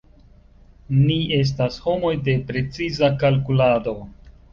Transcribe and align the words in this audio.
Ni 1.01 1.17
estas 1.35 1.77
homoj 1.87 2.13
de 2.29 2.35
preciza 2.47 3.11
kalkulado. 3.25 3.95